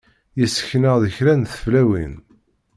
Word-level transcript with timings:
Yessken-aɣ-d 0.39 1.05
kra 1.15 1.33
n 1.35 1.43
tewlafin. 1.51 2.13